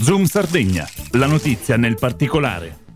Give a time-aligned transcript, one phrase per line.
[0.00, 2.87] Zoom Sardegna, la notizia nel particolare.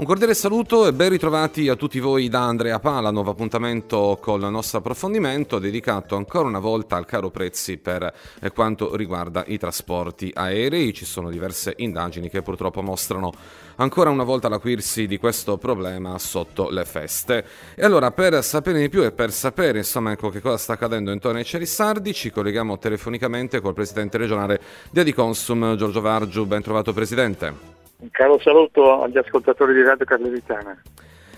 [0.00, 4.40] Un cordiale saluto e ben ritrovati a tutti voi da Andrea Pala, nuovo appuntamento con
[4.40, 8.10] il nostro approfondimento dedicato ancora una volta al caro prezzi per
[8.40, 10.94] eh, quanto riguarda i trasporti aerei.
[10.94, 13.30] Ci sono diverse indagini che purtroppo mostrano
[13.76, 17.44] ancora una volta l'acuirsi di questo problema sotto le feste.
[17.74, 21.12] E allora per sapere di più e per sapere insomma ecco, che cosa sta accadendo
[21.12, 26.46] intorno ai cieli sardi ci colleghiamo telefonicamente col presidente regionale di Adiconsum Giorgio Vargiu.
[26.46, 27.79] Ben trovato presidente.
[28.00, 30.80] Un caro saluto agli ascoltatori di Radio Carlevitana.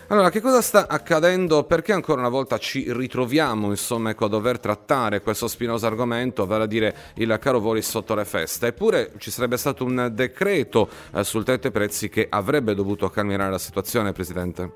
[0.09, 1.65] Allora, che cosa sta accadendo?
[1.65, 6.65] Perché ancora una volta ci ritroviamo insomma, ecco, a dover trattare questo spinoso argomento, vale
[6.65, 8.69] a dire il caro voli sotto le feste?
[8.69, 13.51] Eppure ci sarebbe stato un decreto eh, sul tetto ai prezzi che avrebbe dovuto calmierare
[13.51, 14.73] la situazione, Presidente?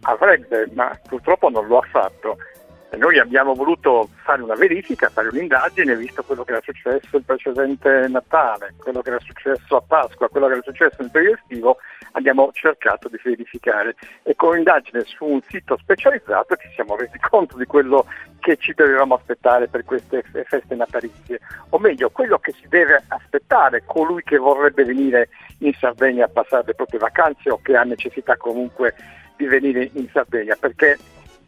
[0.00, 2.36] Avrebbe, ma purtroppo non lo ha fatto.
[2.92, 8.06] Noi abbiamo voluto fare una verifica, fare un'indagine, visto quello che era successo il precedente
[8.08, 11.76] Natale, quello che era successo a Pasqua, quello che era successo nel periodo estivo,
[12.12, 13.96] abbiamo cercato di verificare.
[14.22, 18.06] E con un'indagine su un sito specializzato ci siamo resi conto di quello
[18.40, 21.40] che ci dovevamo aspettare per queste feste natalizie,
[21.70, 25.28] o meglio, quello che si deve aspettare colui che vorrebbe venire
[25.58, 28.94] in Sardegna a passare le proprie vacanze o che ha necessità comunque
[29.36, 30.96] di venire in Sardegna, perché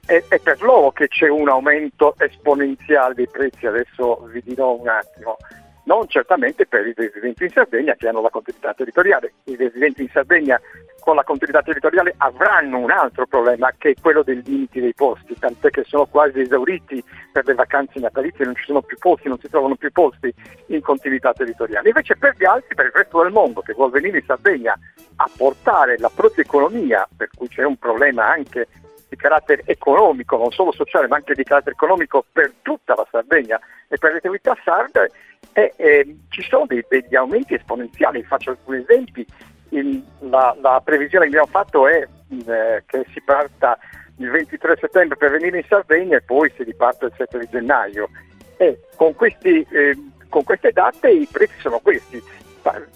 [0.09, 4.89] è, è, per loro che c'è un aumento esponenziale dei prezzi, adesso vi dirò un
[4.89, 5.37] attimo,
[5.84, 9.34] non certamente per i residenti in Sardegna che hanno la continuità territoriale.
[9.45, 10.59] I residenti in Sardegna
[11.01, 15.39] con la continuità territoriale avranno un altro problema che è quello dei limiti dei posti,
[15.39, 19.39] tant'è che sono quasi esauriti per le vacanze natalizie, non ci sono più posti, non
[19.39, 20.33] si trovano più posti
[20.69, 21.89] in continuità territoriale.
[21.89, 24.75] Invece per gli altri, per il resto del mondo che vuole venire in Sardegna
[25.17, 28.69] a portare la propria economia, per cui c'è un problema anche
[29.09, 33.59] di carattere economico, non solo sociale, ma anche di carattere economico per tutta la Sardegna
[33.89, 35.11] e per le attività sarde,
[35.53, 38.23] e, e, ci sono dei, degli aumenti esponenziali.
[38.23, 39.27] Faccio alcuni esempi.
[39.70, 42.07] Il, la, la, previsione che abbiamo fatto è
[42.46, 43.79] eh, che si parta
[44.17, 48.08] il 23 settembre per venire in Sardegna e poi si riparte il 7 di gennaio.
[48.57, 49.96] E con, questi, eh,
[50.29, 52.23] con queste date i prezzi sono questi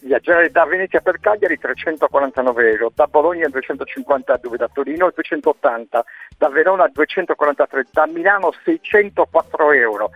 [0.00, 6.04] viaggiare da Venezia per Cagliari 349 euro, da Bologna 252, da Torino 280,
[6.36, 10.10] da Verona 243, da Milano 604 euro,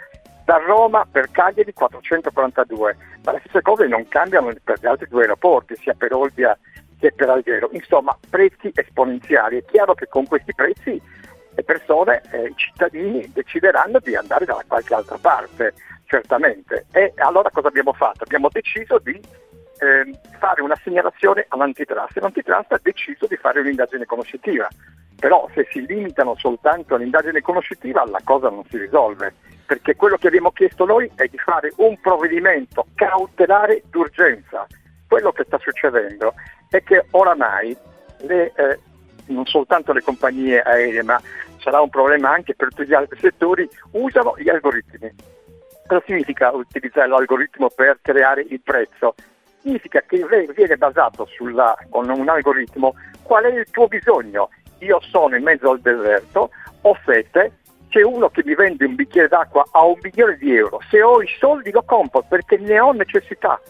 [0.45, 5.23] da Roma per Cagliari 442, ma le stesse cose non cambiano per gli altri due
[5.23, 6.57] aeroporti, sia per Olbia
[6.99, 7.69] che per Alghero.
[7.73, 9.59] Insomma, prezzi esponenziali.
[9.59, 11.01] È chiaro che con questi prezzi
[11.56, 15.72] le persone, eh, i cittadini decideranno di andare da qualche altra parte,
[16.05, 16.87] certamente.
[16.93, 18.25] E allora cosa abbiamo fatto?
[18.25, 19.19] Abbiamo deciso di
[19.78, 22.19] eh, fare una segnalazione all'antitrust.
[22.19, 24.69] L'antitrust ha deciso di fare un'indagine conoscitiva,
[25.19, 29.33] però se si limitano soltanto all'indagine conoscitiva la cosa non si risolve,
[29.65, 34.66] perché quello che abbiamo chiesto noi è di fare un provvedimento cautelare d'urgenza.
[35.09, 36.34] Quello che sta succedendo
[36.69, 37.75] è che oramai
[38.21, 38.78] le, eh,
[39.27, 41.21] non soltanto le compagnie aeree, ma
[41.66, 45.12] sarà un problema anche per tutti gli altri settori, usano gli algoritmi.
[45.84, 49.15] Cosa significa utilizzare l'algoritmo per creare il prezzo?
[49.66, 54.50] significa che viene basato sulla, con un algoritmo qual è il tuo bisogno.
[54.78, 56.50] Io sono in mezzo al deserto,
[56.82, 60.81] ho sete, c'è uno che mi vende un bicchiere d'acqua a un milione di euro,
[60.88, 63.60] se ho i soldi lo compro perché ne ho necessità.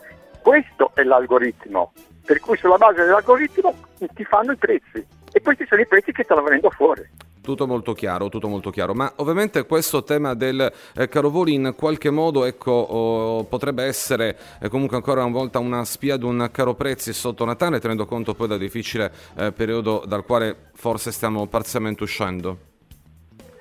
[0.42, 1.92] Questo è l'algoritmo,
[2.26, 3.74] per cui sulla base dell'algoritmo
[4.12, 7.08] ti fanno i prezzi e questi sono i prezzi che stanno venendo fuori.
[7.46, 8.92] Tutto molto chiaro, tutto molto chiaro.
[8.92, 14.36] Ma ovviamente questo tema del eh, caro voli in qualche modo ecco, oh, potrebbe essere
[14.60, 18.34] eh, comunque ancora una volta una spia di un caro prezzi sotto Natale, tenendo conto
[18.34, 22.58] poi del difficile eh, periodo dal quale forse stiamo parzialmente uscendo.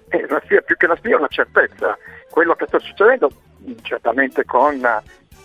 [0.08, 1.96] È una spia, più che una spia, è una certezza.
[2.32, 3.30] Quello che sta succedendo,
[3.84, 4.82] certamente con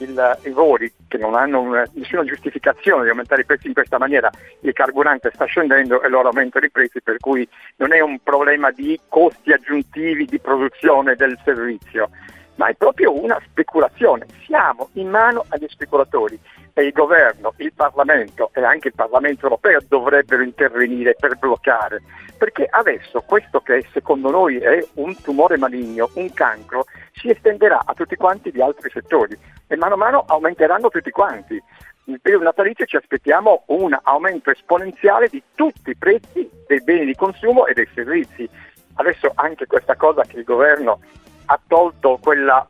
[0.00, 3.98] il, i voli che non hanno una, nessuna giustificazione di aumentare i prezzi in questa
[3.98, 4.30] maniera,
[4.60, 8.70] il carburante sta scendendo e loro aumentano i prezzi, per cui non è un problema
[8.70, 12.10] di costi aggiuntivi di produzione del servizio,
[12.56, 14.26] ma è proprio una speculazione.
[14.44, 16.38] Siamo in mano agli speculatori
[16.74, 22.02] e il governo, il Parlamento e anche il Parlamento europeo dovrebbero intervenire per bloccare,
[22.36, 27.94] perché adesso questo che secondo noi è un tumore maligno, un cancro, si estenderà a
[27.94, 31.62] tutti quanti gli altri settori e mano a mano aumenteranno tutti quanti.
[32.04, 37.14] Nel periodo natalizio ci aspettiamo un aumento esponenziale di tutti i prezzi dei beni di
[37.14, 38.48] consumo e dei servizi.
[38.94, 41.00] Adesso anche questa cosa che il governo
[41.46, 42.68] ha tolto quella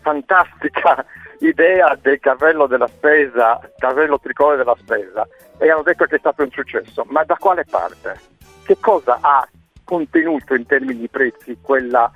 [0.00, 1.04] fantastica
[1.40, 5.26] idea del carrello della spesa, carrello tricolore della spesa,
[5.58, 7.04] e hanno detto che è stato un successo.
[7.08, 8.18] Ma da quale parte?
[8.64, 9.46] Che cosa ha
[9.84, 12.10] contenuto in termini di prezzi quella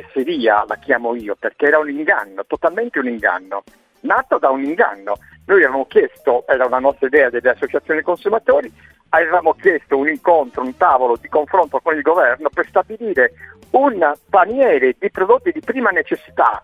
[0.00, 3.62] fesseria, la chiamo io, perché era un inganno, totalmente un inganno,
[4.00, 5.14] nato da un inganno.
[5.46, 8.72] Noi avevamo chiesto, era una nostra idea delle associazioni consumatori,
[9.10, 13.32] avevamo chiesto un incontro, un tavolo di confronto con il governo per stabilire
[13.70, 16.60] un paniere di prodotti di prima necessità,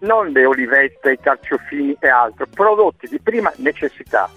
[0.00, 4.28] non le olivette, i carciofini e altro, prodotti di prima necessità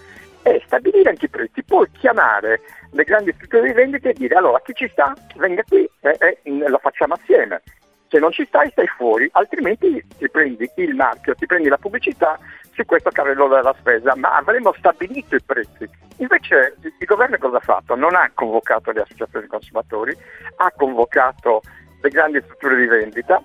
[0.44, 2.62] e stabilire anche i prezzi, poi chiamare
[2.92, 6.70] le grandi strutture di vendita e dire allora chi ci sta venga qui e, e
[6.70, 7.62] lo facciamo assieme.
[8.10, 12.40] Se non ci stai stai fuori, altrimenti ti prendi il marchio, ti prendi la pubblicità
[12.74, 15.90] su questo carrello della spesa, ma avremmo stabilito i prezzi.
[16.18, 17.96] Invece il governo cosa ha fatto?
[17.96, 20.16] Non ha convocato le associazioni consumatori,
[20.58, 21.62] ha convocato
[22.02, 23.44] le grandi strutture di vendita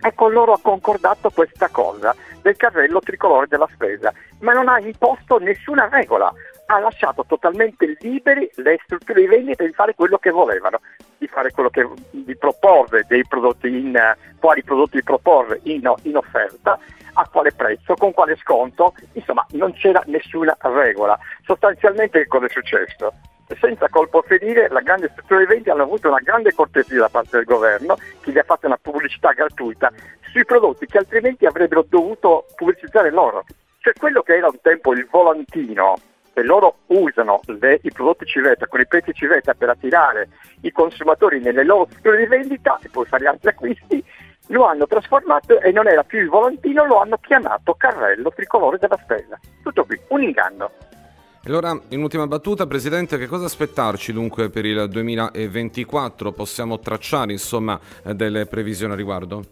[0.00, 4.78] e con loro ha concordato questa cosa del carrello tricolore della spesa, ma non ha
[4.78, 6.32] imposto nessuna regola,
[6.66, 10.80] ha lasciato totalmente liberi le strutture di vendita di fare quello che volevano,
[11.16, 13.98] di fare quello che di proporre dei prodotti in
[14.38, 16.78] quali prodotti proporre in, in offerta,
[17.14, 21.18] a quale prezzo, con quale sconto, insomma non c'era nessuna regola.
[21.44, 23.12] Sostanzialmente che cosa è successo?
[23.60, 27.36] Senza colpo ferire, la grande struttura di vendita hanno avuto una grande cortesia da parte
[27.36, 29.90] del governo che gli ha fatto una pubblicità gratuita
[30.30, 33.44] sui prodotti che altrimenti avrebbero dovuto pubblicizzare loro.
[33.80, 35.96] Cioè quello che era un tempo il volantino
[36.34, 40.28] che loro usano le, i prodotti civetta con i prezzi civetta per attirare
[40.60, 44.04] i consumatori nelle loro strutture di vendita e poi fare altri acquisti,
[44.48, 48.98] lo hanno trasformato e non era più il volantino, lo hanno chiamato carrello tricolore della
[49.02, 49.38] spesa.
[49.62, 50.70] Tutto qui, un inganno.
[51.44, 56.32] Allora, in ultima battuta, Presidente, che cosa aspettarci dunque per il 2024?
[56.32, 59.44] Possiamo tracciare insomma delle previsioni a riguardo?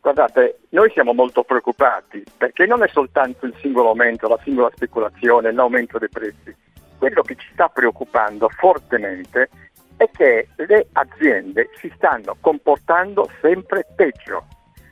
[0.00, 5.50] Guardate, noi siamo molto preoccupati perché non è soltanto il singolo aumento, la singola speculazione,
[5.50, 6.54] l'aumento dei prezzi.
[6.96, 9.48] Quello che ci sta preoccupando fortemente
[9.96, 14.46] è che le aziende si stanno comportando sempre peggio.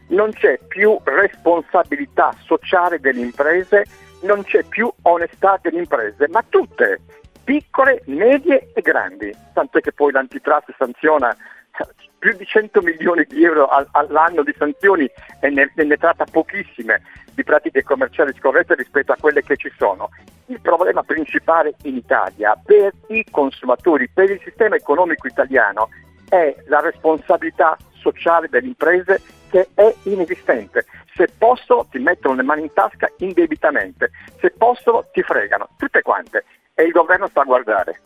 [0.08, 3.84] Non c'è più responsabilità sociale delle imprese
[4.24, 7.00] non c'è più onestà delle imprese, ma tutte,
[7.44, 11.36] piccole, medie e grandi, tanto che poi l'antitrust sanziona
[12.18, 15.08] più di 100 milioni di euro all'anno di sanzioni
[15.40, 17.02] e ne, ne tratta pochissime
[17.34, 20.08] di pratiche commerciali scorrette rispetto a quelle che ci sono.
[20.46, 25.88] Il problema principale in Italia per i consumatori, per il sistema economico italiano
[26.28, 29.20] è la responsabilità sociale delle imprese
[29.54, 30.84] che è inesistente.
[31.14, 34.10] Se possono ti mettono le mani in tasca indebitamente,
[34.40, 36.44] se possono ti fregano, tutte quante.
[36.74, 38.00] E il governo sta a guardare.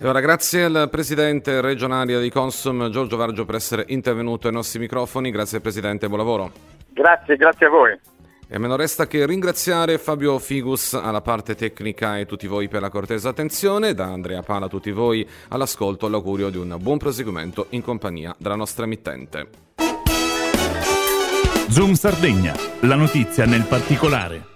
[0.00, 5.30] Allora, grazie al Presidente regionale di Consum Giorgio Vargio per essere intervenuto ai nostri microfoni.
[5.30, 6.52] Grazie Presidente, buon lavoro.
[6.90, 7.98] Grazie, grazie a voi.
[8.46, 12.68] E a me non resta che ringraziare Fabio Figus alla parte tecnica e tutti voi
[12.68, 16.98] per la cortesa attenzione, da Andrea Pala a tutti voi all'ascolto l'augurio di un buon
[16.98, 19.48] proseguimento in compagnia della nostra emittente.
[21.68, 24.53] Zoom Sardegna, la notizia nel particolare.